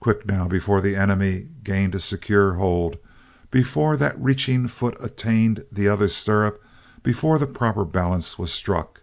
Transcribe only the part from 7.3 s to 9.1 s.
the proper balance was struck!